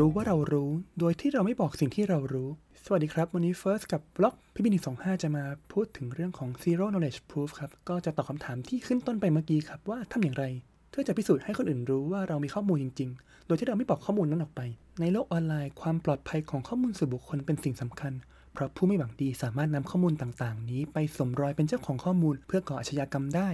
[0.00, 0.70] รู้ว่าเรารู้
[1.00, 2.48] โดยที่เราไม่บอกสิ่งที่เรารู้
[2.84, 10.44] สวัสดีครับ วันนี้ First กับบล็อกพี่บินสองห้าจะมาพูดถึงเรื่องของ Zero Knowledge Proof ครับ ก็จะตอบคำถามที่ขึ้นต้นไปเมื่อกี้ครับว่าทำอย่างไร
[10.90, 14.60] เพื่อจะพิสูจน์ให้คนอื่นรู้ว่าเรามีข้อมูลจริง ๆ โดยที่เราไม่บอกข้อมูลนั้นออกไป
[15.00, 18.12] ในโลกออนไลน์ ความปลอดภัยของข้อมูลส่วนบุคคลเป็นสิ่งสำคัญ
[18.52, 23.50] เพราะผู้ไม่หวังดีสามารถนำข้อมูลต่างๆ นี้ไปสมรอยเป็นเจ้าของข้อมูล เพื่อก่ออาชญากรรมได้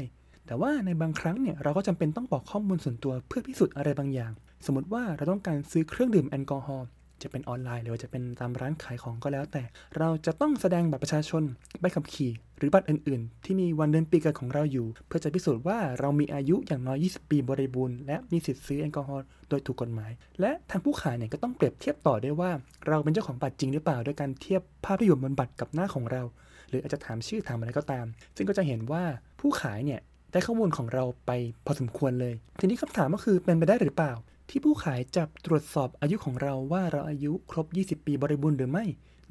[0.47, 4.33] แต่ว่าในบางครั้งเนี่ยเราก็จำเป็นต้องบอกข้อมูลส่วนตัวเพื่อพิสูจน์อะไรบางอย่าง
[4.65, 6.87] สมมติว่าเราต้องการซื้อเครื่องดื่มแอลกอฮอล์
[7.23, 9.63] จะเป็นออนไลน์หรือว่าจะเป็นตามร้านขายของก็แล้ว แต่
[9.99, 11.43] เราจะต้องแสดงบัตรประชาชน
[11.81, 22.51] ใบขับขี่ หรือบัตรอื่น ๆ ที่มีวันเดือนปีเกิดของเราอยู่ เพื่อจะพิสูจน์ว่าเรามีอายุอย่างน้อย 20 ปีบริบูรณ์และมีสิทธิ์ซื้อแอลกอฮอล์โดยถูกกฎหมาย และทางผู้ขายเนี่ยก็ต้องเปรียบเทียบต่อด้วยว่า
[22.89, 26.23] เราเป็นเจ้าของบัตรจริงหรือเปล่าโดยการเทียบภาพที่อยู่บนบัตรกับหน้าของเรา
[26.69, 29.03] หรืออาจจะถามชื่อถามอะไรก็ตาม ซึ่งก็จะเห็นว่า
[29.41, 30.01] ผู้ขายเนี่ย
[30.33, 31.31] ได้ข้อมูลของเราไป
[31.65, 34.13] พอสมควรเลย ทีนี้คำถามก็คือเป็นไปได้หรือเปล่า
[34.49, 38.85] ที่ผู้ขายจะตรวจสอบอายุของเราว่าเราอายุครบ 20 ปีบริบูรณ์หรือไม่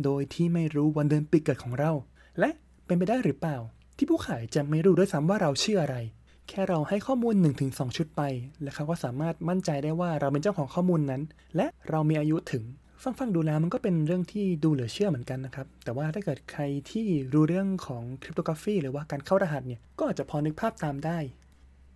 [0.03, 1.91] โดยที่ไม่รู้วันเดือนปีเกิดของเรา
[2.39, 2.49] และ
[2.85, 3.57] เป็นไปได้หรือเปล่า
[3.97, 5.97] ที่ผู้ขายจะไม่รู้ด้วยซ้ำว่าเราชื่ออะไร
[6.49, 8.21] แค่เราให้ข้อมูล 1-2 ชุดไป
[8.61, 11.21] และเขาก็สามารถมั่นใจได้ว่าเราเป็นเจ้าของข้อมูลนั้น
[11.55, 12.63] และเรามีอายุถึง
[13.03, 21.17] ฟังฟังดูแล้วมันก็เป็นเรื่องที่ดูเหลือเชื่อเหมือนกันนะครับ แต่ว่าถ้าเกิดใครที่รู้เรื่องของคริปโตกราฟีหรือว่าการเข้ารหัสเนี่ย ก็อาจจะพอนึกภาพตามได้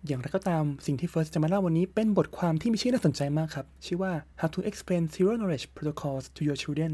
[0.06, 6.92] อย่างไรก็ตามสิ่งที่ First จะมาเล่าวันนี้เป็นบทความที่มีชื่อน่าสนใจมากครับ ชื่อว่า How to Explain Zero Knowledge Protocols to Your Children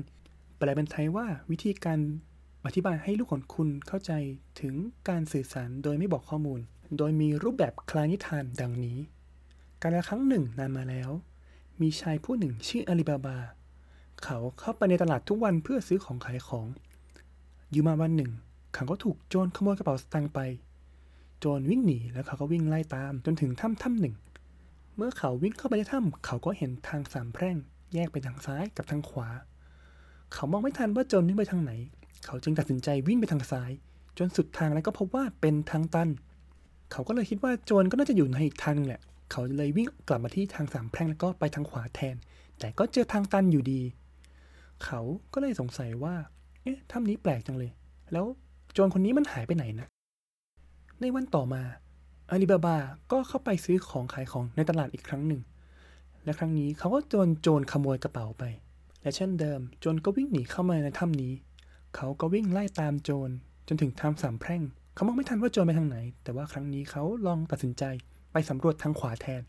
[0.57, 2.01] แปลเป็นไทยว่าวิธีการ
[2.67, 4.13] อธิบายให้ลูกของคุณเข้าใจ
[4.61, 4.75] ถึง
[5.09, 6.61] การสื่อสารโดยไม่บอกข้อมูล
[6.99, 8.99] โดยมีรูปแบบคลานิทานดังนี้
[9.83, 11.11] การละครั้งหนึ่งนานมาแล้ว
[11.81, 13.39] มีชายผู้หนึ่งชื่ออาลีบาบา
[14.25, 16.67] เขาเข้าไปในตลาดทุกวันเพื่อซื้อของขายของ
[17.71, 18.31] อยู่มาวันหนึ่ง
[18.75, 20.41] เขาก็ถูกโจรขโมยกระเป๋าสตางค์ไป
[21.41, 24.15] โจรวิ่งหนีแล้วเขาก็วิ่งไล่ตามจนถึงถ้ำถ้ำหนึ่ง
[24.97, 27.57] เมื่อเขาวิ่งเข้าไปในถ้ำเขาก็เห็นทางสามแพร่ง
[27.95, 29.29] แยกไปทางซ้ายกับทางขวา
[30.33, 31.73] เขามองไม่ทันว่าโจรวิ่งไปทางไหน
[32.27, 33.71] เขาจึงตัดสินใจวิ่งไปทางซ้าย
[34.19, 36.09] จนสุดทางแล้วก็พบว่าเป็นทางตัน
[36.93, 42.17] เขาก็เลยคิดว่าโจรก็น่าจะอยู่ในอีกทางนึงแหละ เขาเลยวิ่งกลับมาที่ทางสามแพร่งแล้วก็ไปทางขวาแทน
[42.59, 43.81] แต่ก็เจอทางตันอยู่ดี
[44.85, 45.01] เขา
[45.33, 46.15] ก็เลยสงสัยว่า
[46.63, 47.71] เอ๊ะถ้ำนี้แปลกจังเลย
[48.13, 48.27] แล้ว
[48.73, 49.87] โจรคนนี้มันหายไปไหนนะ
[51.01, 51.63] ในวันต่อมา
[52.31, 52.77] อาลีบาบา
[53.13, 55.43] ก็เข้าไปซื้อของขายของในตลาดอีกครั้งหนึ่ง
[56.25, 58.45] และครั้งนี้เขาก็โดนโจรขโมยกระเป๋าไป
[59.03, 61.33] และเช่นเดิม โจรก็วิ่งหนีเข้ามาในถ้ำนี้
[61.97, 63.31] เขาก็วิ่งไล่ตามโจร
[63.69, 64.63] จนถึงทางสามแพร่ง
[64.95, 67.85] เขามองไม่ทันว่าโจรไปทางไหน แต่ว่าครั้งนี้เขาลองตัดสินใจ
[68.33, 69.43] ไปสำรวจทางขวาแทน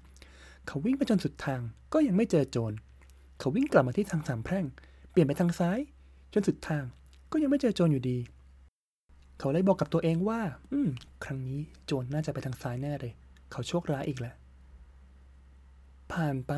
[0.67, 1.61] เขาวิ่งไปจนสุดทาง
[1.93, 2.73] ก็ยังไม่เจอโจร
[3.39, 4.65] เขาวิ่งกลับมาที่ทางสามแพร่ง
[5.11, 5.79] เปลี่ยนไปทางซ้าย
[6.33, 6.83] จนสุดทาง
[7.31, 8.17] ก็ยังไม่เจอโจรอยู่ดี
[9.39, 10.39] เขาเลยบอกกับตัวเองว่า
[10.71, 10.89] อืม
[11.23, 13.13] ครั้งนี้โจรน่าจะไปทางซ้ายแน่เลย
[13.51, 14.35] เขาโชคร้ายอีกแล้ว
[16.13, 16.53] ผ่านไป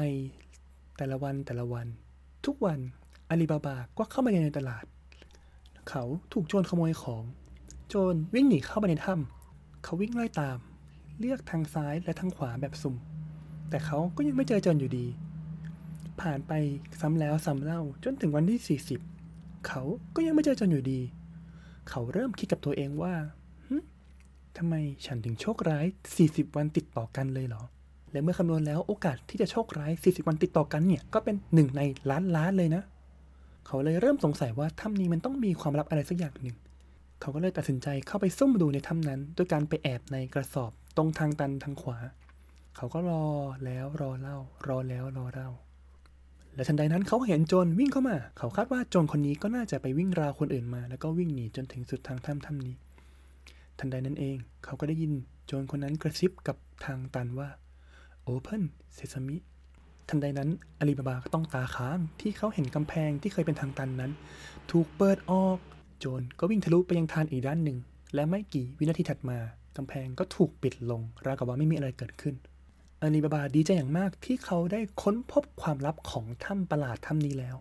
[0.98, 1.88] แต่ละวันแต่ละวัน
[2.46, 2.80] ทุกวัน
[3.30, 4.86] อาลีบาบาก็เข้ามาในตลาด
[5.90, 6.04] เขา
[6.34, 7.24] ถูกโจรขโมยของ
[7.90, 10.58] โจรวิ่งหนีเข้าไปในถ้ำเขาวิ่งไล่ตาม
[11.20, 12.96] เลือกทางซ้ายและทางขวาแบบสุ่ม
[13.70, 15.06] แต่เขาก็ยังไม่เจอโจรอยู่ดี
[16.22, 16.52] ผ่านไป
[17.02, 18.80] ซ้ำแล้วซ้ำเล่าจนถึงวันที่
[19.20, 19.82] 40 เขา
[20.16, 21.00] ก็ยังไม่เจอโจรอยู่ดี
[21.90, 23.14] เขาเริ่มคิดกับตัวเองว่า
[24.58, 25.86] ทำไมฉันถึงโชคร้าย
[26.22, 27.64] 40 วันติดต่อกันเลยเหรอ
[28.12, 32.84] และเมื่อคำนวณแล้วโอกาสที่จะโชคร้าย 40 วันติดต่อกันเนี่ย ก็เป็นหนึ่งในล้านล้านเลยนะ
[33.68, 36.56] เขาเลยเริ่มสงสัยว่าถ้ำนี้มันต้องมีความลับอะไรสักอย่างหนึ่ง
[37.22, 41.98] เขาก็เลยตัดสินใจเข้าไปซุ่มดูในถ้ำนั้นด้วยการไปแอบในกระสอบตรงทางตันทางขวา
[42.76, 43.26] เขาก็รอ
[43.66, 45.50] แล้วรอเล่ารอแล้วรอเล่า
[46.60, 52.76] และทันใดนั้นเขาเห็นโจรวิ่งเข้ามา เขาคาดว่าโจรคนนี้ก็น่าจะไปวิ่งราวคนอื่นมา แล้วก็วิ่งหนีจนถึงสุดทางถ้ำถ้ำนี้
[53.80, 55.12] ทันใดนั้นเอง เขาก็ได้ยิน
[55.46, 57.50] โจรคนนั้นกระซิบกับทางตันว่า
[58.28, 58.62] Open
[58.98, 59.38] Sesame
[60.10, 60.50] ทันใดนั้น
[60.80, 64.12] อาลีบาบาก็ต้องตาค้างที่เขาเห็นกำแพงที่เคยเป็นทางตันนั้น
[64.72, 65.58] ถูกเปิดออก
[66.00, 67.78] โจรก็วิ่งทะลุไปยังทางอีกด้านหนึ่ง
[68.16, 69.38] และไม่กี่วินาทีถัดมา
[69.78, 72.36] กำแพงก็ถูกปิดลง ราวกับว่าไม่มีอะไรเกิดขึ้น
[73.02, 77.56] อาลีบาบาดีใจอย่างมากที่เขาได้ค้นพบความลับของถ้ำประหลาดถ้ำนี้แล้ว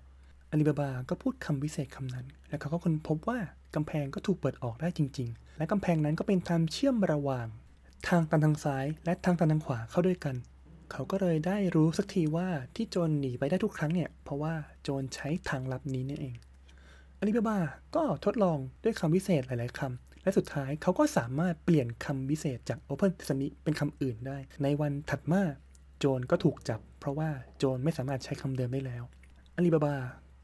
[0.50, 3.38] อาลีบาบาก็พูดคำวิเศษคำนั้น และเขาก็ค้นพบว่า
[3.74, 7.46] กำแพงก็ถูกเปิดออกได้จริง ๆ และกำแพงนั้นก็เป็นทางเชื่อมระหว่าง
[8.08, 10.36] ทางตันทางซ้าย และทางตันทางขวาเข้าด้วยกัน
[10.92, 16.34] เขาก็เลยได้รู้สักทีว่าที่โจรหนีไปได้ทุกครั้งเนี่ยเพราะว่าโจรใช้ทางลับนี้นี่เอง
[17.18, 17.58] อาลีบาบา
[17.96, 25.42] ก็ทดลองด้วยคำวิเศษหลาย ๆคำ และสุดท้ายเขาก็สามารถเปลี่ยนคำวิเศษจาก Open Sesame เป็นคำอื่นได้ ในวันถัดมา
[25.98, 29.02] โจรก็ถูกจับ เพราะว่าโจรไม่สามารถใช้คำเดิมได้แล้ว
[29.56, 29.96] อาลีบาบา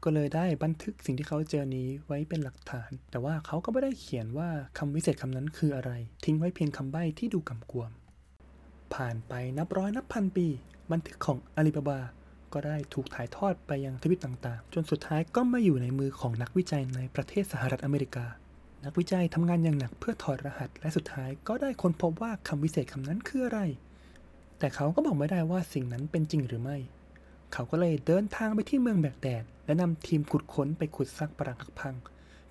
[0.03, 5.91] ก็เลยได้บันทึกสิ่งที่เขาเจอนี้ไว้เป็นหลักฐาน แต่ว่าเขาก็ไม่ได้เขียนว่าคำวิเศษคำนั้นคืออะไร
[6.25, 7.91] ทิ้งไว้เพียงคำใบ้ที่ดูกำกวม
[8.93, 10.47] ผ่านไปนับร้อยนับพันปี
[10.91, 11.99] บันทึกของอาลีบาบา
[12.53, 18.25] ก็ได้ถูกถ่ายทอดไปยังทวีปต่างๆ จนสุดท้ายก็มาอยู่ในมือของนักวิจัยในประเทศสหรัฐอเมริกา
[18.85, 23.59] นักวิจัยทำงานอย่างหนักเพื่อถอดรหัสและสุดท้ายก็ได้ค้นพบว่าคำวิเศษคำนั้นคืออะไร
[24.59, 26.77] แต่เขาก็บอกไม่ได้ว่าสิ่งนั้นเป็นจริงหรือไม่
[27.53, 31.95] เขาก็เลยเดินทางไปที่เมืองแบกแดด และนำทีมขุดค้นไปขุดซักปรักหักพัง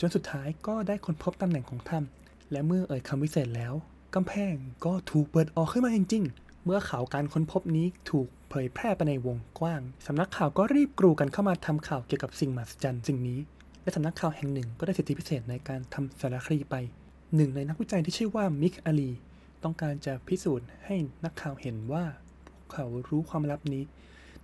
[0.00, 3.74] จนสุดท้ายก็ได้ค้นพบตำแหน่งของถ้ำและเมื่อเอ่ยคำวิเศษแล้ว
[4.14, 4.54] กำแพง
[4.84, 13.40] ก็ถูกเปิดออกขึ้นมาจริง ๆ เมื่อข่าวการค้นพบนี้ถูกเผยแพร่ไปในวงกว้างสำนักข่าวก็รีบกรูกันเข้ามาทำข่าวเกี่ยวกับสิ่งมหัศจรรย์สิ่งนี้
[13.84, 16.76] และสำนักข่าวแห่งหนึ่งก็ได้สิทธิพิเศษในการทำสารคดีไป
[17.36, 19.10] หนึ่งในนักวิจัยที่ชื่อว่ามิกอาลี
[19.64, 22.04] ต้องการจะพิสูจน์ให้นักข่าวเห็นว่า
[22.46, 23.82] พวกเขารู้ความลับนี้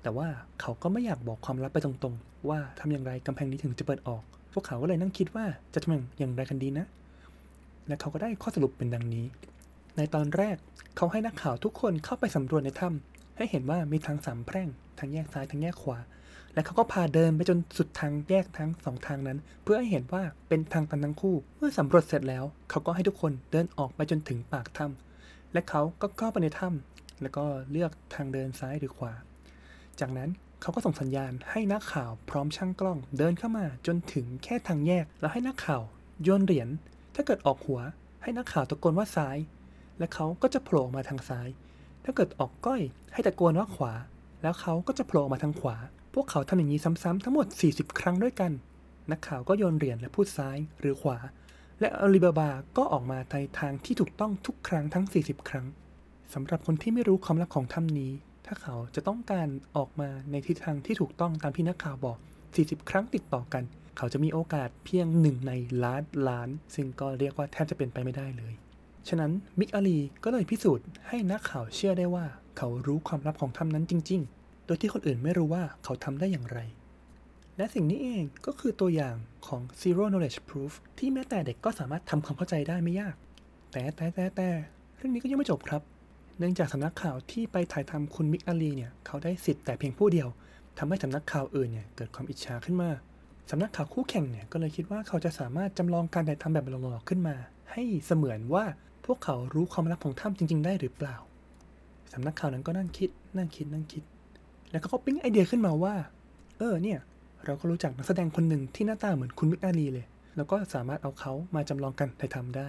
[0.03, 0.29] แต่ว่า
[0.61, 4.23] เขาก็ไม่อยากบอกความลับไปตรงๆ ว่าทำอย่างไรกำแพงนี้ถึงจะเปิดออก
[4.53, 6.87] พวกเขาก็เลยนั่งคิดว่าจะทำอย่างไรกันดีนะ
[7.87, 9.27] และเขาก็ได้ข้อสรุปเป็นดังนี้
[9.97, 10.57] ในตอนแรก
[10.97, 15.99] เขาให้นักข่าวทุกคนเข้าไปสำรวจในถ้ำให้เห็นว่ามีทางสามแพร่งทางแยกซ้ายทางแยกขวา
[16.55, 29.13] และเขาก็พาเดินไปจนสุดทางแยกทั้งสองทางนั้น เพื่อให้เห็นว่าเป็นทางตันทั้งคู่ เมื่อสำรวจเสร็จแล้ว เขาก็ให้ทุกคนเดินออกไปจนถึงปากถ้ำและเขาก็เข้าไปในถ้ำแล้วก็เลือกทางเดินซ้ายหรือขวา
[30.01, 30.31] จากนั้น
[30.63, 35.83] เขาก็ส่งสัญญาณให้นักข่าวพร้อมช่างกล้องเดินเข้ามาจนถึงแค่ทางแยก แล้วให้นักข่าว
[36.23, 36.69] โยนเหรียญ
[37.15, 37.81] ถ้าเกิดออกหัว
[38.23, 39.37] ให้นักข่าวตะโกนว่าซ้าย
[39.99, 41.49] และเขาก็จะโผล่ออกมาทางซ้าย
[42.05, 42.83] ถ้าเกิดออกก้อย
[43.13, 43.93] ให้ตะโกนว่าขวา
[44.43, 45.77] แล้วเขาก็จะโผล่ออกมาทางขวา
[46.15, 48.53] พวกเขาทำอย่างนี้ซ้ำๆทั้งหมด 40 ครั้งด้วยกัน
[49.11, 51.19] นักข่าวก็โยนเหรียญและพูดซ้ายหรือขวา
[51.81, 55.67] และอาลีบาบาก็ออกมาในทางที่ถูกต้องทุกครั้งทั้ง 40 ครั้ง
[56.35, 58.13] สำหรับคนที่ไม่รู้ความลับของถ้ำนี้
[58.47, 62.19] ถ้าเขาจะต้องการออกมาในทิศทางที่ถูกต้องตามที่นักข่าวบอก
[62.55, 63.65] 40 ครั้งติดต่อกัน
[63.97, 65.53] เขาจะมีโอกาสเพียงหนึ่งใน
[65.85, 68.53] ล้านล้าน ซึ่งก็เรียกว่าแทบจะเป็นไปไม่ได้เลย
[69.09, 72.25] ฉะนั้นมิกอาลีก็เลยพิสูจน์ให้นักข่าวเชื่อได้ว่า
[72.57, 74.40] เขารู้ความลับของถ้ำนั้นจริง ๆ
[74.71, 76.59] ดยที่คนอื่นไม่รู้ว่าเขาทำได้อย่างไร
[77.57, 83.15] และสิ่งนี้เองก็คือตัวอย่างของ zero knowledge proof ที่แม้แต่เด็กก็สามารถทำความเข้าใจได้ไม่ยาก
[83.73, 84.49] แต่แต่แต่แต่
[84.97, 85.83] เรื่องนี้ก็ยังไม่จบครับ
[86.39, 90.29] เนื่องจากสำนักข่าวที่ไปถ่ายทำคุณมิกอาลีเนี่ยเขาได้สิทธิ์แต่เพียงผู้เดียว
[90.79, 92.91] ทำให้สำนักข่าวอื่นเนี่ยเกิดความอิจฉาขึ้นมา
[93.51, 97.37] สำนักข่าวคู่แข่งเนี่ยก็เลยคิดว่าเขาจะสามารถจำลองการถ่ายทำแบบหลอกๆขึ้นมา
[97.73, 98.65] ให้เสมือนว่า
[99.07, 101.17] พวกเขารู้ความลับของถ้ำจริง ๆ ได้หรือเปล่า
[102.13, 104.03] สำนักข่าวนั้นก็นั่งคิด นั่งคิด นั่งคิด
[104.71, 105.95] แล้วเขาก็ปิ๊งไอเดียขึ้นมาว่า
[106.59, 106.99] เออเนี่ย
[107.45, 110.07] เราก็รู้จักนักแสดงคนหนึ่งที่หน้าตาเหมือนคุณมิกอาลีเลย
[110.37, 112.69] แล้วก็สามารถเอาเขามาจำลองการถ่ายทำได้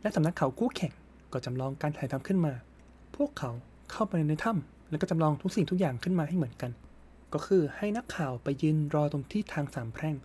[0.00, 0.92] และสำนักข่าวคู่แข่ง
[1.32, 2.52] ก็จำลองการถ่ายทำขึ้นมา
[3.16, 3.50] พวกเขา
[3.90, 6.70] เข้าไปในถ้ำแล้วก็จำลองทุกสิ่งทุกอย่างขึ้นมาให้เหมือนกัน
[7.34, 10.16] ก็คือให้นักข่าวไปยืนรอตรงที่ทางสามแพร่ง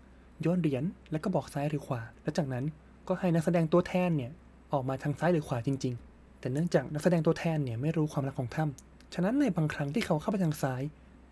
[0.41, 2.65] โยนเหรียญแล้วก็บอกซ้ายหรือขวา แล้วจากนั้น
[3.07, 4.31] ก็ให้นักแสดงตัวแทนเนี่ย
[4.74, 10.81] ออกมาทางซ้ายหรือขวาจริง ๆ แต่เนื่องจากนักแสดงตัวแทนเนี่ยไม่รู้ความลับของถ้ำ ฉะนั้นในบางครั้งที่เขาเข้าไปทางซ้าย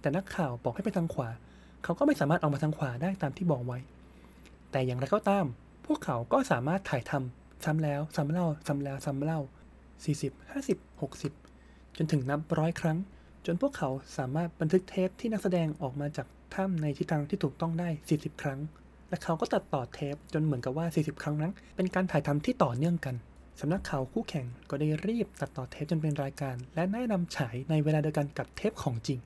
[0.01, 1.29] แต่นักข่าวบอกให้ไปทางขวา
[1.83, 3.79] เขาก็ไม่สามารถออกมาทางขวาได้ตามที่บอกไว้
[4.71, 5.45] แต่อย่างไรก็ตาม
[5.85, 9.39] พวกเขาก็สามารถถ่ายทำซ้ำแล้วซ้ำเล่าซ้ำแล้วซ้ำเล่า
[10.05, 12.97] 40 50 60 จนถึงนับร้อยครั้ง
[13.45, 18.59] จนพวกเขาสามารถบันทึกเทปที่นักแสดงออกมาจากถ้ำในทิศทางที่ถูกต้องได้ 40 ครั้ง
[19.09, 23.15] และเขาก็ตัดต่อเทปจนเหมือนกับว่า 40 ครั้งนั้น เป็นการถ่ายทำที่ต่อเนื่องกัน
[23.63, 29.19] สำนักข่าวคู่แข่งก็ได้รีบตัดต่อเทปจนเป็นรายการ และแนะนำฉายในเวลาเดียวกันกับเทปของจริง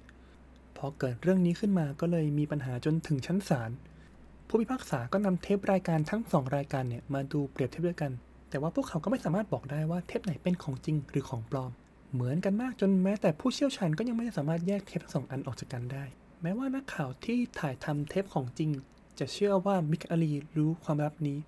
[0.77, 3.72] พอเกิดเรื่องนี้ขึ้นมาก็เลยมีปัญหาจนถึงชั้นศาล
[4.48, 8.12] ผู้พิพากษาก็นำเทปรายการทั้งสองรายการเนี่ยมาดูเปรียบเทียบด้วยกัน
[8.50, 11.72] แต่ว่าพวกเขาก็ไม่สามารถบอกได้ว่าเทปไหนเป็นของจริงหรือของปลอม
[12.13, 16.06] เหมือนกันมากจนแม้แต่ผู้เชี่ยวชาญก็ยังไม่สามารถแยกเทปทั้งสองอันออกจากกันได้
[16.42, 18.70] แม้ว่านักข่าวที่ถ่ายทำเทปของจริง
[19.20, 21.39] จะเชื่อว่ามิกอาลีรู้ความลับนี้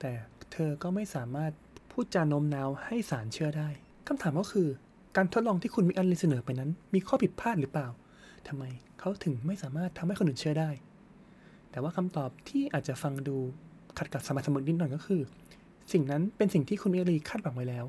[0.00, 0.12] แต่
[0.52, 1.52] เธอก็ไม่สามารถ
[1.92, 3.68] พูดจาโน้มน้าวให้ศาลเชื่อได้
[4.06, 4.68] คำถามก็คือ
[5.16, 7.88] การทดลองที่คุณมิกอาลีเสนอไปนั้น มีข้อผิดพลาดหรือเปล่า
[8.48, 8.64] ทำไม
[9.00, 10.70] เขาถึงไม่สามารถทำให้คนอื่นเชื่อได้
[11.70, 13.36] แต่ว่าคำตอบที่อาจจะฟังดู
[13.98, 15.22] ขัดกับสมรรถนะนิดหน่อยก็คือ
[15.92, 17.84] สิ่งนั้นเป็นสิ่งที่คุณมิกอาลีคาดหวังไว้แล้ว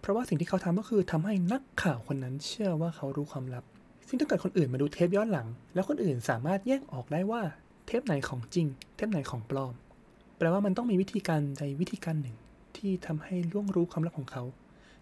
[0.00, 3.64] เพราะว่าสิ่งที่เขาทำก็คือทำให้นักข่าวคนนั้นเชื่อว่าเขารู้ความลับ
[4.08, 7.42] ซึ่งถ้าเกิดคนอื่นมาดูเทปย้อนหลัง แล้วคนอื่นสามารถแยกออกได้ว่า
[7.86, 9.74] เทปไหนของจริง เทปไหนของปลอม
[10.36, 12.36] แปลว่ามันต้องมีวิธีการใดวิธีการหนึ่ง
[12.78, 14.42] ที่ทำให้ล่วงรู้ความลับของเขา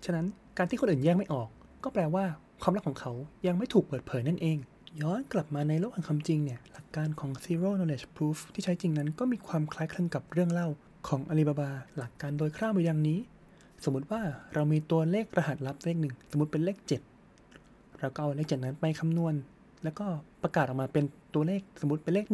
[0.05, 0.27] ฉะนั้น
[0.59, 1.49] การที่คนอื่นแยกไม่ออก
[1.85, 2.25] ก็แปลว่า
[2.63, 3.13] ความลับของเขา
[3.47, 4.59] ยังไม่ถูกเปิดเผยนั่นเอง
[5.01, 10.69] ย้อนกลับมาในโลกแห่งความจริงเนี่ย หลักการของ zero knowledge proof ที่ใช้จริงนั้นก็มีความคล้ายคลึงกับเรื่องเล่า
[11.09, 13.19] ของอาลีบาบา หลักการโดยคร่าวๆอย่างนี้
[13.85, 14.23] สมมติว่า
[14.55, 16.77] เรามีตัวเลขรหัสลับเลขหนึ่งสมมติเป็นเลข
[17.39, 19.35] 7 เราก็เอาเลข7นั้นไปคำนวณ
[19.85, 20.07] แล้วก็
[20.43, 21.05] ประกาศออกมาเป็น
[21.35, 22.27] ตัวเลขสมมติเป็นเลข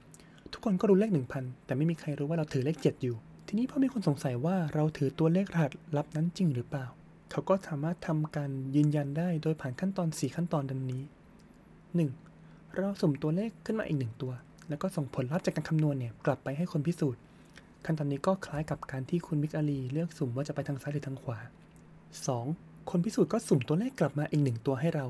[0.00, 3.16] 1000 ทุกคนก็รู้เลข 1000 แต่ไม่มีใครรู้ว่าเราถือเลข 7 อยู่
[3.50, 6.86] ทีนี้พอมีคนสงสัยว่าเราถือตัวเลขรหัสลับนั้นจริงหรือเปล่า
[7.30, 11.02] เขาก็สามารถทำการยืนยันได้โดยผ่านขั้นตอน 4 ขั้นตอนดังนี้
[12.08, 12.76] 1.
[12.76, 14.32] เราสุ่มตัวเลขขึ้นมาอีกหนึ่งตัว
[14.68, 17.20] แล้วก็ส่งผลลัพธ์จากการคำนวณเนี่ยกลับไปให้คนพิสูจน์
[17.84, 21.38] ขั้นตอนนี้ก็คล้ายกับการที่คุณมิกอาลีเลือกสุ่มว่าจะไปทางซ้ายหรือทางขวา
[22.14, 22.90] 2.
[22.90, 25.06] คนพิสูจน์ก็สุ่มตัวเลขกลับมาอีกหนึ่งตัวให้เรา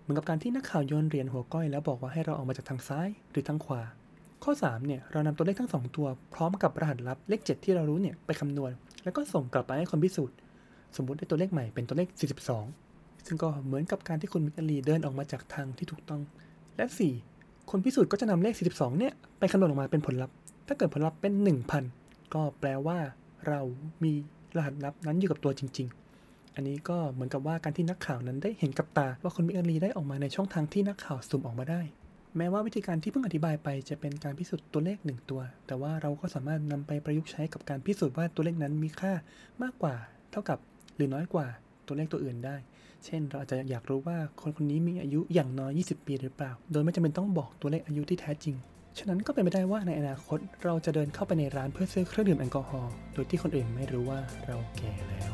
[0.00, 3.82] เหมือนกับการที่นักข่าวโยนเหรียญหัวก้อยแล้วบอกว่าให้เราออกมาจากทางซ้ายหรือทางขวา
[4.44, 8.70] ข้อ 3 เนี่ย เรานำตัวเลขทั้ง 2 ตัว พร้อมกับรหัสลับเลข 7 ที่เรารู้เนี่ยไปคำนวณ
[9.04, 10.36] แล้วก็ส่งกลับไปให้คนพิสูจน์
[10.96, 12.08] สมมุติได้ตัวเลขใหม่เป็นตัวเลข
[12.68, 16.20] 42 ซึ่งก็เหมือนกับการที่คุณมิกาลีเดินออกมาจากทางที่ถูกต้อง
[16.76, 16.84] และ
[17.28, 20.34] 4 คนพิสูจน์ก็จะนำเลข 42 เนี่ยไปคำนวณออกมาเป็นผลลัพธ์
[20.66, 21.32] ถ้าเกิดผลลัพธ์เป็น
[21.84, 22.98] 1,000 ก็แปลว่า
[23.48, 23.60] เรา
[24.04, 24.12] มี
[24.56, 25.88] รหัสลับนั้นอยู่กับตัวจริง
[26.22, 31.80] ๆ อันนี้ก็เหมือนกับว่าการที่นักข่าวนั้นได้เห็นกับตาว่าคนมิกาลีได้ออกมาในช่องทางที่นักข่าวสุ่มออกมาได้
[32.36, 39.12] แม้ว่าวิธีการที่เพิ่งอธิบายไปจะเป็นการพิสูจน์ตัวเลขหนึ่งตัว แต่ว่าเราก็สามารถนำไปประยุกต์ใช้กับการพิสูจน์ว่าตัวเลขนั้นมีค่า
[39.62, 39.94] มากกว่า
[40.30, 40.58] เท่ากับ
[40.96, 41.46] หรือน้อยกว่า
[41.86, 42.56] ตัวเลขตัวอื่นได้
[43.04, 48.54] เช่น เราอาจจะอยากรู้ว่าคนคนนี้มีอายุอย่างน้อย 20 ปีหรือเปล่า โดยไม่จำเป็นต้องบอกตัวเลขอายุที่แท้จริง
[48.98, 55.32] ฉะนั้นก็เป็นไปได้ว่าในอนาคตเราจะเดินเข้าไปในร้านเพื่อซื้อเครื่องดื่มแอลกอฮอล์ โดยที่คนอื่นไม่รู้ว่าเราแก่แล้ว